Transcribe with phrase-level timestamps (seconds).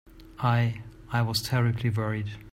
[0.39, 2.31] I—I was terribly worried.